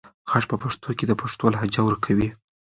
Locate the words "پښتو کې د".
0.63-1.11